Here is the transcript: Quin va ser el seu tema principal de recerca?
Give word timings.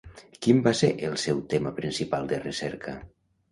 Quin 0.45 0.63
va 0.67 0.73
ser 0.79 0.89
el 1.09 1.13
seu 1.25 1.43
tema 1.55 1.75
principal 1.83 2.33
de 2.35 2.43
recerca? 2.49 2.99